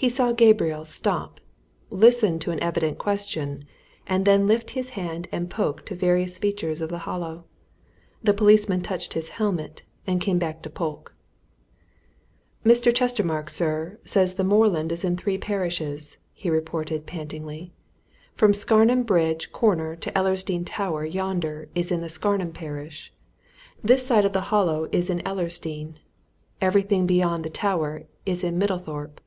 He 0.00 0.08
saw 0.08 0.30
Gabriel 0.30 0.84
stop, 0.84 1.40
listen 1.90 2.38
to 2.38 2.52
an 2.52 2.62
evident 2.62 2.98
question, 2.98 3.64
and 4.06 4.24
then 4.24 4.46
lift 4.46 4.70
his 4.70 4.90
hand 4.90 5.26
and 5.32 5.50
point 5.50 5.86
to 5.86 5.96
various 5.96 6.38
features 6.38 6.80
of 6.80 6.88
the 6.88 6.98
Hollow. 7.00 7.46
The 8.22 8.32
policeman 8.32 8.80
touched 8.82 9.14
his 9.14 9.30
helmet, 9.30 9.82
and 10.06 10.20
came 10.20 10.38
back 10.38 10.62
to 10.62 10.70
Polke. 10.70 11.16
"Mr. 12.64 12.94
Chestermarke, 12.94 13.50
sir, 13.50 13.98
says 14.04 14.34
the 14.34 14.44
moorland 14.44 14.92
is 14.92 15.04
in 15.04 15.16
three 15.16 15.36
parishes," 15.36 16.16
he 16.32 16.48
reported 16.48 17.04
pantingly. 17.04 17.72
"From 18.36 18.52
Scarnham 18.54 19.02
Bridge 19.02 19.50
corner 19.50 19.96
to 19.96 20.12
Ellersdeane 20.16 20.62
Tower 20.64 21.04
yonder 21.06 21.70
is 21.74 21.90
in 21.90 22.08
Scarnham 22.08 22.52
parish: 22.54 23.12
this 23.82 24.06
side 24.06 24.32
the 24.32 24.42
Hollow 24.52 24.88
is 24.92 25.10
in 25.10 25.22
Ellersdeane; 25.26 25.96
everything 26.60 27.04
beyond 27.04 27.44
the 27.44 27.50
Tower 27.50 28.04
is 28.24 28.44
in 28.44 28.60
Middlethorpe." 28.60 29.18